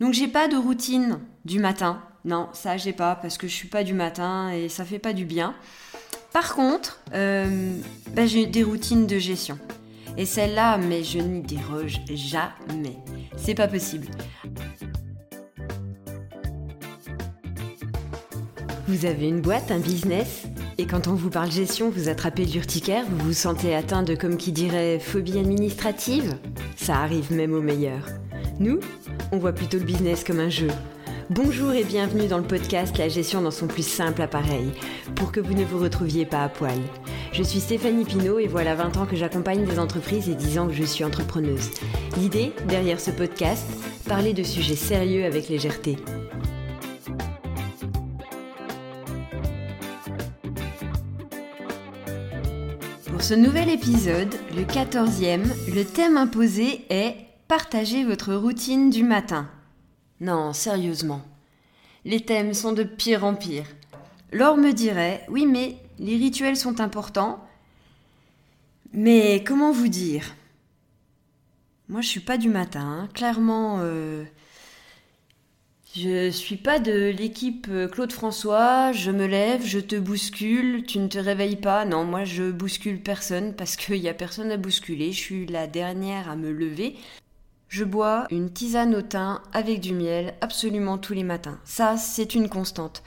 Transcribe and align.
Donc 0.00 0.14
j'ai 0.14 0.28
pas 0.28 0.48
de 0.48 0.56
routine 0.56 1.18
du 1.44 1.58
matin. 1.58 2.02
Non, 2.24 2.48
ça 2.52 2.76
j'ai 2.76 2.92
pas 2.92 3.14
parce 3.16 3.38
que 3.38 3.46
je 3.48 3.52
suis 3.52 3.68
pas 3.68 3.84
du 3.84 3.94
matin 3.94 4.50
et 4.50 4.68
ça 4.68 4.84
fait 4.84 4.98
pas 4.98 5.12
du 5.12 5.24
bien. 5.24 5.54
Par 6.32 6.54
contre, 6.54 7.00
euh, 7.14 7.76
bah, 8.14 8.26
j'ai 8.26 8.46
des 8.46 8.62
routines 8.62 9.06
de 9.06 9.18
gestion. 9.18 9.58
Et 10.16 10.26
celle-là, 10.26 10.78
mais 10.78 11.04
je 11.04 11.18
n'y 11.18 11.40
déroge 11.40 12.00
jamais. 12.14 12.96
C'est 13.36 13.54
pas 13.54 13.68
possible. 13.68 14.06
Vous 18.88 19.06
avez 19.06 19.28
une 19.28 19.40
boîte, 19.40 19.70
un 19.70 19.78
business? 19.78 20.44
Et 20.78 20.86
quand 20.86 21.06
on 21.06 21.14
vous 21.14 21.30
parle 21.30 21.50
gestion, 21.50 21.90
vous 21.90 22.08
attrapez 22.08 22.44
l'urticaire, 22.44 23.04
vous 23.08 23.26
vous 23.26 23.32
sentez 23.32 23.74
atteint 23.74 24.02
de, 24.02 24.14
comme 24.14 24.36
qui 24.36 24.52
dirait, 24.52 24.98
phobie 24.98 25.38
administrative? 25.38 26.36
Ça 26.76 26.96
arrive 26.96 27.32
même 27.32 27.52
aux 27.52 27.62
meilleurs. 27.62 28.06
Nous, 28.62 28.78
on 29.32 29.38
voit 29.38 29.52
plutôt 29.52 29.78
le 29.78 29.84
business 29.84 30.22
comme 30.22 30.38
un 30.38 30.48
jeu. 30.48 30.68
Bonjour 31.30 31.72
et 31.72 31.82
bienvenue 31.82 32.28
dans 32.28 32.38
le 32.38 32.44
podcast 32.44 32.96
La 32.96 33.08
gestion 33.08 33.42
dans 33.42 33.50
son 33.50 33.66
plus 33.66 33.84
simple 33.84 34.22
appareil, 34.22 34.70
pour 35.16 35.32
que 35.32 35.40
vous 35.40 35.54
ne 35.54 35.64
vous 35.64 35.80
retrouviez 35.80 36.26
pas 36.26 36.44
à 36.44 36.48
poil. 36.48 36.78
Je 37.32 37.42
suis 37.42 37.58
Stéphanie 37.58 38.04
Pinault 38.04 38.38
et 38.38 38.46
voilà 38.46 38.76
20 38.76 38.98
ans 38.98 39.06
que 39.06 39.16
j'accompagne 39.16 39.64
des 39.64 39.80
entreprises 39.80 40.28
et 40.28 40.36
10 40.36 40.58
ans 40.60 40.68
que 40.68 40.74
je 40.74 40.84
suis 40.84 41.02
entrepreneuse. 41.02 41.72
L'idée, 42.16 42.52
derrière 42.68 43.00
ce 43.00 43.10
podcast, 43.10 43.66
parler 44.08 44.32
de 44.32 44.44
sujets 44.44 44.76
sérieux 44.76 45.24
avec 45.24 45.48
légèreté. 45.48 45.96
Pour 53.10 53.22
ce 53.22 53.34
nouvel 53.34 53.70
épisode, 53.70 54.32
le 54.54 54.62
14e, 54.62 55.42
le 55.74 55.84
thème 55.84 56.16
imposé 56.16 56.82
est 56.88 57.16
Partagez 57.54 58.02
votre 58.02 58.32
routine 58.32 58.88
du 58.88 59.02
matin. 59.04 59.46
Non, 60.20 60.54
sérieusement. 60.54 61.20
Les 62.06 62.20
thèmes 62.20 62.54
sont 62.54 62.72
de 62.72 62.82
pire 62.82 63.26
en 63.26 63.34
pire. 63.34 63.66
Laure 64.32 64.56
me 64.56 64.72
dirait 64.72 65.26
Oui, 65.28 65.44
mais 65.44 65.76
les 65.98 66.16
rituels 66.16 66.56
sont 66.56 66.80
importants. 66.80 67.46
Mais 68.94 69.44
comment 69.46 69.70
vous 69.70 69.88
dire? 69.88 70.34
Moi, 71.90 72.00
je 72.00 72.08
suis 72.08 72.20
pas 72.20 72.38
du 72.38 72.48
matin. 72.48 72.80
Hein. 73.02 73.08
Clairement, 73.12 73.80
euh, 73.82 74.24
je 75.94 76.30
suis 76.30 76.56
pas 76.56 76.78
de 76.78 77.10
l'équipe 77.10 77.66
euh, 77.68 77.86
Claude 77.86 78.12
François. 78.12 78.92
Je 78.92 79.10
me 79.10 79.26
lève, 79.26 79.62
je 79.62 79.78
te 79.78 79.96
bouscule, 79.96 80.86
tu 80.86 80.98
ne 81.00 81.08
te 81.08 81.18
réveilles 81.18 81.56
pas. 81.56 81.84
Non, 81.84 82.04
moi, 82.04 82.24
je 82.24 82.50
bouscule 82.50 83.02
personne 83.02 83.54
parce 83.54 83.76
qu'il 83.76 84.00
n'y 84.00 84.08
a 84.08 84.14
personne 84.14 84.50
à 84.50 84.56
bousculer. 84.56 85.12
Je 85.12 85.20
suis 85.20 85.46
la 85.46 85.66
dernière 85.66 86.30
à 86.30 86.36
me 86.36 86.50
lever. 86.50 86.96
Je 87.72 87.84
bois 87.84 88.26
une 88.30 88.50
tisane 88.50 88.94
au 88.94 89.00
thym 89.00 89.40
avec 89.54 89.80
du 89.80 89.94
miel 89.94 90.34
absolument 90.42 90.98
tous 90.98 91.14
les 91.14 91.22
matins. 91.24 91.58
Ça, 91.64 91.96
c'est 91.96 92.34
une 92.34 92.50
constante. 92.50 93.02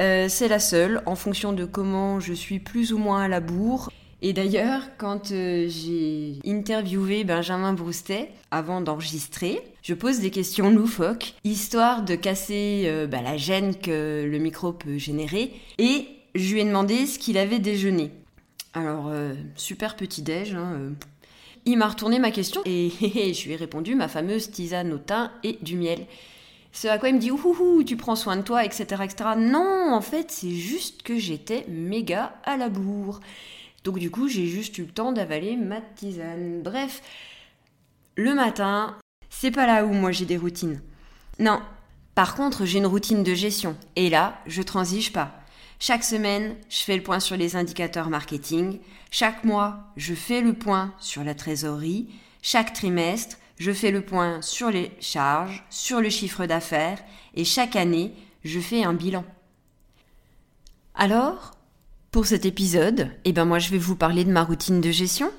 Euh, 0.00 0.26
c'est 0.28 0.48
la 0.48 0.58
seule, 0.58 1.02
en 1.06 1.14
fonction 1.14 1.52
de 1.52 1.64
comment 1.64 2.18
je 2.18 2.32
suis 2.32 2.58
plus 2.58 2.92
ou 2.92 2.98
moins 2.98 3.22
à 3.22 3.28
la 3.28 3.38
bourre. 3.38 3.92
Et 4.20 4.32
d'ailleurs, 4.32 4.82
quand 4.98 5.30
euh, 5.30 5.68
j'ai 5.68 6.40
interviewé 6.44 7.22
Benjamin 7.22 7.74
Broustet 7.74 8.32
avant 8.50 8.80
d'enregistrer, 8.80 9.62
je 9.82 9.94
pose 9.94 10.18
des 10.18 10.32
questions 10.32 10.68
loufoques, 10.70 11.34
histoire 11.44 12.02
de 12.02 12.16
casser 12.16 12.86
euh, 12.86 13.06
bah, 13.06 13.22
la 13.22 13.36
gêne 13.36 13.76
que 13.76 14.28
le 14.28 14.38
micro 14.38 14.72
peut 14.72 14.98
générer. 14.98 15.52
Et 15.78 16.08
je 16.34 16.52
lui 16.52 16.60
ai 16.60 16.64
demandé 16.64 17.06
ce 17.06 17.20
qu'il 17.20 17.38
avait 17.38 17.60
déjeuné. 17.60 18.10
Alors, 18.74 19.12
super 19.54 19.94
petit 19.94 20.22
déj, 20.22 20.54
hein, 20.54 20.92
il 21.64 21.78
m'a 21.78 21.88
retourné 21.88 22.18
ma 22.18 22.30
question 22.30 22.62
et 22.66 22.90
je 22.90 23.44
lui 23.44 23.52
ai 23.52 23.56
répondu 23.56 23.94
ma 23.94 24.08
fameuse 24.08 24.50
tisane 24.50 24.92
au 24.92 24.98
thym 24.98 25.30
et 25.42 25.58
du 25.62 25.76
miel. 25.76 26.06
Ce 26.72 26.88
à 26.88 26.98
quoi 26.98 27.10
il 27.10 27.16
me 27.16 27.20
dit 27.20 27.30
ouhou, 27.30 27.84
tu 27.84 27.96
prends 27.96 28.16
soin 28.16 28.36
de 28.36 28.42
toi, 28.42 28.64
etc. 28.64 28.84
etc. 29.04 29.30
Non, 29.36 29.92
en 29.92 30.00
fait, 30.00 30.30
c'est 30.30 30.50
juste 30.50 31.02
que 31.02 31.18
j'étais 31.18 31.66
méga 31.68 32.34
à 32.44 32.56
la 32.56 32.70
bourre. 32.70 33.20
Donc 33.84 33.98
du 33.98 34.10
coup, 34.10 34.28
j'ai 34.28 34.46
juste 34.46 34.78
eu 34.78 34.82
le 34.82 34.88
temps 34.88 35.12
d'avaler 35.12 35.56
ma 35.56 35.80
tisane. 35.80 36.62
Bref, 36.62 37.02
le 38.16 38.34
matin, 38.34 38.96
c'est 39.28 39.50
pas 39.50 39.66
là 39.66 39.84
où 39.84 39.92
moi 39.92 40.12
j'ai 40.12 40.24
des 40.24 40.38
routines. 40.38 40.80
Non. 41.38 41.60
Par 42.14 42.34
contre, 42.34 42.64
j'ai 42.64 42.78
une 42.78 42.86
routine 42.86 43.22
de 43.22 43.34
gestion. 43.34 43.76
Et 43.96 44.08
là, 44.08 44.38
je 44.46 44.62
transige 44.62 45.12
pas. 45.12 45.41
Chaque 45.84 46.04
semaine, 46.04 46.54
je 46.68 46.78
fais 46.78 46.96
le 46.96 47.02
point 47.02 47.18
sur 47.18 47.36
les 47.36 47.56
indicateurs 47.56 48.08
marketing. 48.08 48.78
Chaque 49.10 49.42
mois, 49.42 49.92
je 49.96 50.14
fais 50.14 50.40
le 50.40 50.52
point 50.52 50.94
sur 51.00 51.24
la 51.24 51.34
trésorerie. 51.34 52.06
Chaque 52.40 52.72
trimestre, 52.72 53.36
je 53.58 53.72
fais 53.72 53.90
le 53.90 54.02
point 54.02 54.40
sur 54.42 54.70
les 54.70 54.92
charges, 55.00 55.64
sur 55.70 56.00
le 56.00 56.08
chiffre 56.08 56.46
d'affaires. 56.46 57.02
Et 57.34 57.44
chaque 57.44 57.74
année, 57.74 58.14
je 58.44 58.60
fais 58.60 58.84
un 58.84 58.94
bilan. 58.94 59.24
Alors, 60.94 61.50
pour 62.12 62.26
cet 62.26 62.46
épisode, 62.46 63.10
eh 63.24 63.32
ben 63.32 63.44
moi 63.44 63.58
je 63.58 63.70
vais 63.70 63.78
vous 63.78 63.96
parler 63.96 64.22
de 64.22 64.30
ma 64.30 64.44
routine 64.44 64.80
de 64.80 64.92
gestion. 64.92 65.32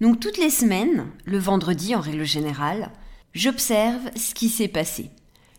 Donc 0.00 0.20
toutes 0.20 0.38
les 0.38 0.50
semaines, 0.50 1.08
le 1.24 1.38
vendredi 1.38 1.96
en 1.96 2.00
règle 2.00 2.24
générale, 2.24 2.92
j'observe 3.34 4.08
ce 4.14 4.34
qui 4.34 4.48
s'est 4.48 4.68
passé. 4.68 5.10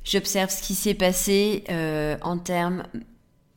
J'observe 0.05 0.51
ce 0.51 0.63
qui 0.63 0.73
s'est 0.73 0.93
passé 0.93 1.65
euh, 1.69 2.15
en 2.21 2.37
termes 2.37 2.85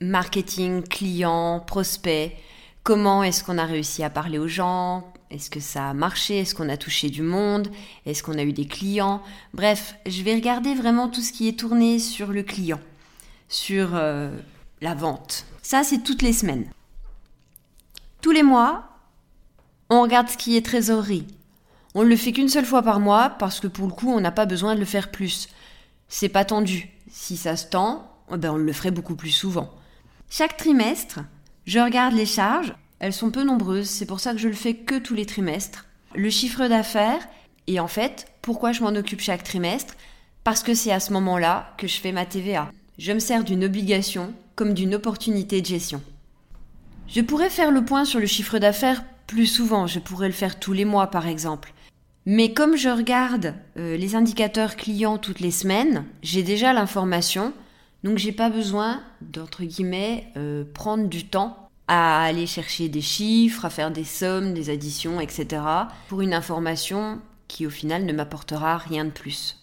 marketing, 0.00 0.82
client, 0.82 1.60
prospect, 1.60 2.36
comment 2.82 3.22
est-ce 3.22 3.42
qu'on 3.42 3.58
a 3.58 3.64
réussi 3.64 4.02
à 4.02 4.10
parler 4.10 4.38
aux 4.38 4.48
gens, 4.48 5.12
est-ce 5.30 5.50
que 5.50 5.60
ça 5.60 5.90
a 5.90 5.94
marché, 5.94 6.38
est-ce 6.38 6.54
qu'on 6.54 6.68
a 6.68 6.76
touché 6.76 7.10
du 7.10 7.22
monde, 7.22 7.68
est-ce 8.04 8.22
qu'on 8.22 8.38
a 8.38 8.42
eu 8.42 8.52
des 8.52 8.66
clients? 8.66 9.22
Bref, 9.54 9.96
je 10.06 10.22
vais 10.22 10.34
regarder 10.34 10.74
vraiment 10.74 11.08
tout 11.08 11.20
ce 11.20 11.32
qui 11.32 11.48
est 11.48 11.58
tourné 11.58 11.98
sur 11.98 12.28
le 12.28 12.42
client, 12.42 12.80
sur 13.48 13.90
euh, 13.94 14.30
la 14.80 14.94
vente. 14.94 15.46
Ça, 15.62 15.82
c'est 15.82 16.02
toutes 16.02 16.22
les 16.22 16.32
semaines. 16.32 16.70
Tous 18.20 18.30
les 18.30 18.42
mois, 18.42 18.88
on 19.90 20.02
regarde 20.02 20.28
ce 20.28 20.36
qui 20.36 20.56
est 20.56 20.64
trésorerie. 20.64 21.26
On 21.94 22.02
ne 22.02 22.08
le 22.08 22.16
fait 22.16 22.32
qu'une 22.32 22.48
seule 22.48 22.64
fois 22.64 22.82
par 22.82 23.00
mois 23.00 23.30
parce 23.30 23.58
que 23.58 23.66
pour 23.66 23.86
le 23.86 23.92
coup, 23.92 24.12
on 24.12 24.20
n'a 24.20 24.32
pas 24.32 24.46
besoin 24.46 24.74
de 24.74 24.80
le 24.80 24.86
faire 24.86 25.10
plus. 25.10 25.48
C'est 26.08 26.28
pas 26.28 26.44
tendu. 26.44 26.90
Si 27.10 27.36
ça 27.36 27.56
se 27.56 27.66
tend, 27.66 28.12
eh 28.32 28.36
ben 28.36 28.52
on 28.52 28.56
le 28.56 28.72
ferait 28.72 28.90
beaucoup 28.90 29.16
plus 29.16 29.30
souvent. 29.30 29.72
Chaque 30.28 30.56
trimestre, 30.56 31.20
je 31.66 31.78
regarde 31.78 32.14
les 32.14 32.26
charges. 32.26 32.74
Elles 32.98 33.12
sont 33.12 33.30
peu 33.30 33.44
nombreuses, 33.44 33.88
c'est 33.88 34.06
pour 34.06 34.20
ça 34.20 34.32
que 34.32 34.38
je 34.38 34.48
le 34.48 34.54
fais 34.54 34.74
que 34.74 34.98
tous 34.98 35.14
les 35.14 35.26
trimestres. 35.26 35.86
Le 36.14 36.30
chiffre 36.30 36.66
d'affaires, 36.66 37.26
et 37.66 37.80
en 37.80 37.88
fait, 37.88 38.26
pourquoi 38.42 38.72
je 38.72 38.82
m'en 38.82 38.94
occupe 38.94 39.20
chaque 39.20 39.44
trimestre? 39.44 39.94
Parce 40.44 40.62
que 40.62 40.74
c'est 40.74 40.92
à 40.92 41.00
ce 41.00 41.12
moment-là 41.12 41.74
que 41.78 41.86
je 41.86 42.00
fais 42.00 42.12
ma 42.12 42.26
TVA. 42.26 42.70
Je 42.98 43.12
me 43.12 43.18
sers 43.18 43.44
d'une 43.44 43.64
obligation 43.64 44.32
comme 44.54 44.74
d'une 44.74 44.94
opportunité 44.94 45.60
de 45.60 45.66
gestion. 45.66 46.02
Je 47.08 47.20
pourrais 47.20 47.50
faire 47.50 47.70
le 47.70 47.84
point 47.84 48.04
sur 48.04 48.20
le 48.20 48.26
chiffre 48.26 48.58
d'affaires 48.58 49.04
plus 49.26 49.46
souvent, 49.46 49.86
je 49.86 49.98
pourrais 49.98 50.28
le 50.28 50.32
faire 50.32 50.58
tous 50.58 50.72
les 50.72 50.84
mois 50.84 51.08
par 51.08 51.26
exemple. 51.26 51.72
Mais 52.24 52.52
comme 52.52 52.76
je 52.76 52.88
regarde 52.88 53.54
euh, 53.76 53.96
les 53.96 54.14
indicateurs 54.14 54.76
clients 54.76 55.18
toutes 55.18 55.40
les 55.40 55.50
semaines, 55.50 56.04
j'ai 56.22 56.42
déjà 56.42 56.72
l'information 56.72 57.52
donc 58.04 58.18
j'ai 58.18 58.32
pas 58.32 58.50
besoin 58.50 59.02
d'entre 59.20 59.64
guillemets 59.64 60.30
euh, 60.36 60.64
prendre 60.74 61.08
du 61.08 61.26
temps 61.26 61.68
à 61.88 62.24
aller 62.24 62.46
chercher 62.46 62.88
des 62.88 63.00
chiffres, 63.00 63.64
à 63.64 63.70
faire 63.70 63.90
des 63.90 64.04
sommes, 64.04 64.54
des 64.54 64.70
additions, 64.70 65.20
etc. 65.20 65.62
pour 66.08 66.20
une 66.20 66.34
information 66.34 67.20
qui 67.48 67.66
au 67.66 67.70
final 67.70 68.04
ne 68.04 68.12
m'apportera 68.12 68.76
rien 68.76 69.04
de 69.04 69.10
plus. 69.10 69.62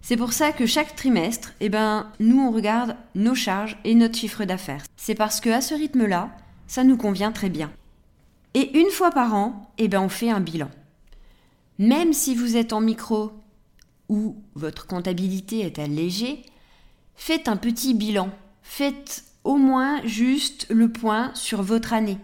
C'est 0.00 0.16
pour 0.16 0.32
ça 0.32 0.52
que 0.52 0.66
chaque 0.66 0.96
trimestre, 0.96 1.52
eh 1.60 1.68
ben, 1.68 2.10
nous 2.18 2.40
on 2.40 2.50
regarde 2.50 2.96
nos 3.14 3.34
charges 3.34 3.78
et 3.84 3.94
notre 3.94 4.18
chiffre 4.18 4.44
d'affaires. 4.44 4.82
C'est 4.96 5.14
parce 5.14 5.40
que 5.40 5.50
à 5.50 5.60
ce 5.60 5.74
rythme-là, 5.74 6.30
ça 6.66 6.82
nous 6.82 6.96
convient 6.96 7.32
très 7.32 7.50
bien. 7.50 7.70
Et 8.54 8.78
une 8.78 8.90
fois 8.90 9.10
par 9.10 9.34
an, 9.34 9.72
eh 9.78 9.88
ben, 9.88 10.00
on 10.00 10.08
fait 10.08 10.30
un 10.30 10.40
bilan. 10.40 10.70
Même 11.78 12.12
si 12.12 12.34
vous 12.34 12.56
êtes 12.56 12.72
en 12.72 12.80
micro 12.80 13.32
ou 14.08 14.36
votre 14.54 14.86
comptabilité 14.86 15.60
est 15.60 15.78
allégée, 15.78 16.42
Faites 17.14 17.48
un 17.48 17.56
petit 17.56 17.94
bilan. 17.94 18.30
Faites 18.62 19.24
au 19.44 19.56
moins 19.56 20.00
juste 20.04 20.66
le 20.70 20.88
point 20.90 21.30
sur 21.34 21.62
votre 21.62 21.92
année, 21.92 22.18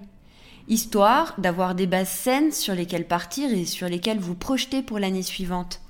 histoire 0.68 1.34
d'avoir 1.38 1.74
des 1.74 1.86
bases 1.86 2.08
saines 2.08 2.52
sur 2.52 2.74
lesquelles 2.74 3.06
partir 3.06 3.52
et 3.52 3.64
sur 3.64 3.88
lesquelles 3.88 4.20
vous 4.20 4.34
projeter 4.34 4.82
pour 4.82 4.98
l'année 4.98 5.22
suivante. 5.22 5.80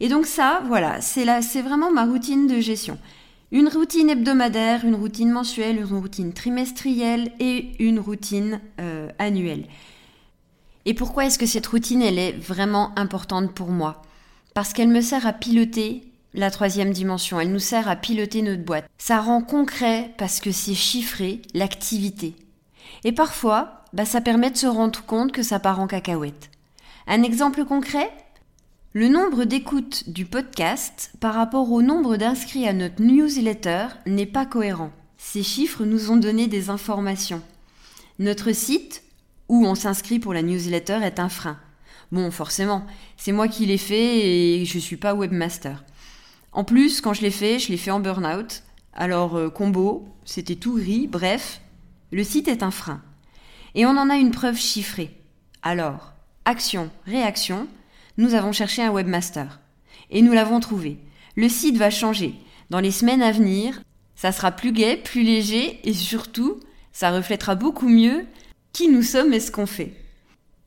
Et 0.00 0.08
donc 0.08 0.26
ça, 0.26 0.62
voilà, 0.66 1.00
c'est 1.00 1.62
vraiment 1.62 1.92
ma 1.92 2.04
routine 2.04 2.46
de 2.46 2.60
gestion. 2.60 2.98
Une 3.52 3.68
routine 3.68 4.10
hebdomadaire, 4.10 4.84
une 4.84 4.96
routine 4.96 5.30
mensuelle, 5.30 5.76
une 5.76 5.84
routine 5.84 6.32
trimestrielle 6.32 7.30
et 7.38 7.72
une 7.78 8.00
routine 8.00 8.60
euh, 8.80 9.08
annuelle. 9.18 9.66
Et 10.86 10.94
pourquoi 10.94 11.26
est-ce 11.26 11.38
que 11.38 11.46
cette 11.46 11.66
routine, 11.66 12.02
elle 12.02 12.18
est 12.18 12.32
vraiment 12.32 12.98
importante 12.98 13.54
pour 13.54 13.68
moi? 13.68 14.02
Parce 14.54 14.72
qu'elle 14.72 14.88
me 14.88 15.00
sert 15.00 15.26
à 15.26 15.32
piloter 15.32 16.02
la 16.34 16.50
troisième 16.50 16.92
dimension. 16.92 17.40
Elle 17.40 17.52
nous 17.52 17.58
sert 17.58 17.88
à 17.88 17.96
piloter 17.96 18.42
notre 18.42 18.62
boîte. 18.62 18.88
Ça 18.98 19.20
rend 19.20 19.40
concret 19.40 20.12
parce 20.18 20.40
que 20.40 20.52
c'est 20.52 20.74
chiffré 20.74 21.40
l'activité. 21.54 22.34
Et 23.04 23.12
parfois, 23.12 23.84
bah, 23.92 24.04
ça 24.04 24.20
permet 24.20 24.50
de 24.50 24.56
se 24.56 24.66
rendre 24.66 25.02
compte 25.04 25.32
que 25.32 25.42
ça 25.42 25.58
part 25.58 25.80
en 25.80 25.86
cacahuète. 25.86 26.50
Un 27.06 27.22
exemple 27.22 27.64
concret? 27.64 28.10
Le 28.92 29.08
nombre 29.08 29.44
d'écoutes 29.44 30.08
du 30.08 30.24
podcast 30.24 31.12
par 31.18 31.34
rapport 31.34 31.72
au 31.72 31.82
nombre 31.82 32.16
d'inscrits 32.16 32.68
à 32.68 32.72
notre 32.72 33.02
newsletter 33.02 33.86
n'est 34.06 34.26
pas 34.26 34.46
cohérent. 34.46 34.92
Ces 35.18 35.42
chiffres 35.42 35.84
nous 35.84 36.10
ont 36.10 36.16
donné 36.16 36.46
des 36.46 36.70
informations. 36.70 37.42
Notre 38.20 38.52
site, 38.52 39.02
où 39.48 39.66
on 39.66 39.74
s'inscrit 39.74 40.20
pour 40.20 40.32
la 40.32 40.42
newsletter, 40.42 41.00
est 41.02 41.18
un 41.18 41.28
frein. 41.28 41.58
Bon, 42.12 42.30
forcément, 42.30 42.86
c'est 43.16 43.32
moi 43.32 43.48
qui 43.48 43.66
l'ai 43.66 43.78
fait 43.78 44.60
et 44.60 44.64
je 44.64 44.78
suis 44.78 44.96
pas 44.96 45.14
webmaster. 45.14 45.82
En 46.54 46.62
plus, 46.62 47.00
quand 47.00 47.12
je 47.12 47.22
l'ai 47.22 47.32
fait, 47.32 47.58
je 47.58 47.68
l'ai 47.68 47.76
fait 47.76 47.90
en 47.90 47.98
burn-out. 47.98 48.62
Alors, 48.92 49.36
euh, 49.36 49.50
combo, 49.50 50.06
c'était 50.24 50.54
tout 50.54 50.76
gris, 50.76 51.08
bref, 51.08 51.60
le 52.12 52.22
site 52.22 52.46
est 52.46 52.62
un 52.62 52.70
frein. 52.70 53.02
Et 53.74 53.84
on 53.86 53.90
en 53.90 54.08
a 54.08 54.14
une 54.14 54.30
preuve 54.30 54.56
chiffrée. 54.56 55.10
Alors, 55.62 56.12
action, 56.44 56.90
réaction, 57.06 57.66
nous 58.18 58.34
avons 58.34 58.52
cherché 58.52 58.82
un 58.82 58.92
webmaster. 58.92 59.58
Et 60.10 60.22
nous 60.22 60.32
l'avons 60.32 60.60
trouvé. 60.60 60.98
Le 61.34 61.48
site 61.48 61.76
va 61.76 61.90
changer. 61.90 62.36
Dans 62.70 62.78
les 62.78 62.92
semaines 62.92 63.22
à 63.22 63.32
venir, 63.32 63.82
ça 64.14 64.30
sera 64.30 64.52
plus 64.52 64.70
gai, 64.70 64.96
plus 64.96 65.24
léger 65.24 65.80
et 65.82 65.92
surtout, 65.92 66.60
ça 66.92 67.10
reflètera 67.10 67.56
beaucoup 67.56 67.88
mieux 67.88 68.26
qui 68.72 68.88
nous 68.88 69.02
sommes 69.02 69.32
et 69.32 69.40
ce 69.40 69.50
qu'on 69.50 69.66
fait. 69.66 69.92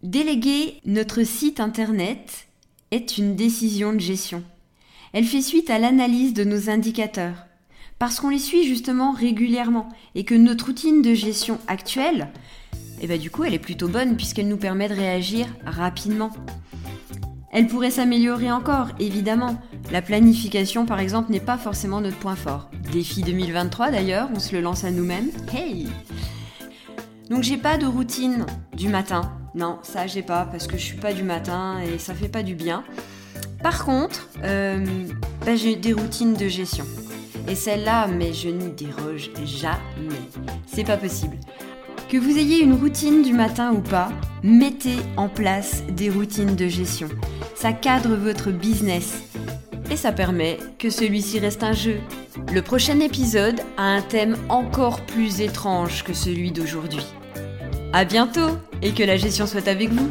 Déléguer 0.03 0.81
notre 0.83 1.23
site 1.23 1.61
internet 1.61 2.47
est 2.91 3.17
une 3.17 3.37
décision 3.37 3.93
de 3.93 3.99
gestion. 3.99 4.43
Elle 5.13 5.25
fait 5.25 5.42
suite 5.42 5.69
à 5.69 5.80
l'analyse 5.80 6.33
de 6.33 6.44
nos 6.44 6.69
indicateurs. 6.69 7.45
Parce 8.00 8.19
qu'on 8.19 8.30
les 8.30 8.39
suit 8.39 8.68
justement 8.68 9.12
régulièrement 9.12 9.89
et 10.13 10.24
que 10.24 10.36
notre 10.36 10.68
routine 10.68 11.01
de 11.01 11.13
gestion 11.13 11.59
actuelle, 11.68 12.30
eh 13.01 13.07
ben 13.07 13.19
du 13.19 13.31
coup, 13.31 13.44
elle 13.44 13.54
est 13.54 13.59
plutôt 13.59 13.88
bonne 13.88 14.15
puisqu'elle 14.15 14.48
nous 14.48 14.57
permet 14.57 14.89
de 14.89 14.94
réagir 14.94 15.48
rapidement. 15.65 16.31
Elle 17.51 17.68
pourrait 17.68 17.92
s'améliorer 17.92 18.51
encore, 18.51 18.89
évidemment. 19.00 19.59
La 19.92 20.01
planification, 20.01 20.86
par 20.86 21.00
exemple, 21.00 21.31
n'est 21.31 21.39
pas 21.39 21.57
forcément 21.57 22.01
notre 22.01 22.18
point 22.18 22.36
fort. 22.36 22.69
Défi 22.92 23.24
2023 23.24 23.89
d'ailleurs, 23.89 24.30
on 24.36 24.39
se 24.39 24.54
le 24.54 24.62
lance 24.62 24.83
à 24.83 24.92
nous-mêmes. 24.92 25.31
Hey 25.54 25.88
Donc 27.30 27.44
j'ai 27.44 27.57
pas 27.57 27.77
de 27.77 27.86
routine 27.86 28.45
du 28.75 28.89
matin. 28.89 29.31
Non, 29.56 29.80
ça 29.81 30.06
j'ai 30.06 30.21
pas 30.21 30.45
parce 30.45 30.68
que 30.68 30.77
je 30.77 30.83
suis 30.83 30.98
pas 30.98 31.13
du 31.13 31.24
matin 31.24 31.80
et 31.80 31.98
ça 31.98 32.13
fait 32.13 32.30
pas 32.30 32.44
du 32.44 32.54
bien. 32.54 32.83
Par 33.62 33.86
contre, 33.86 34.27
euh, 34.44 34.86
bah, 35.45 35.56
j'ai 35.56 35.75
des 35.75 35.94
routines 35.94 36.33
de 36.33 36.48
gestion. 36.48 36.86
Et 37.48 37.56
celle-là, 37.56 38.07
mais 38.07 38.33
je 38.33 38.50
n'y 38.50 38.71
déroge 38.71 39.31
jamais. 39.45 40.21
C'est 40.65 40.83
pas 40.83 40.98
possible. 40.98 41.38
Que 42.09 42.18
vous 42.18 42.38
ayez 42.38 42.62
une 42.62 42.74
routine 42.74 43.21
du 43.21 43.33
matin 43.33 43.74
ou 43.74 43.81
pas, 43.81 44.09
mettez 44.44 44.98
en 45.18 45.27
place 45.27 45.83
des 45.89 46.09
routines 46.09 46.56
de 46.56 46.68
gestion. 46.68 47.09
Ça 47.56 47.74
cadre 47.74 48.15
votre 48.15 48.51
business 48.51 49.24
et 49.89 49.95
ça 49.98 50.12
permet 50.12 50.57
que 50.80 50.89
celui-ci 50.89 51.39
reste 51.39 51.63
un 51.63 51.74
jeu. 51.74 51.98
Le 52.54 52.62
prochain 52.62 53.00
épisode 53.00 53.59
a 53.77 53.83
un 53.83 54.01
thème 54.01 54.38
encore 54.50 55.01
plus 55.01 55.42
étrange 55.42 56.04
que 56.04 56.13
celui 56.13 56.51
d'aujourd'hui. 56.51 57.06
À 57.94 58.06
bientôt 58.06 58.57
et 58.81 58.94
que 58.94 59.04
la 59.04 59.18
gestion 59.18 59.48
soit 59.48 59.68
avec 59.68 59.89
vous. 59.89 60.09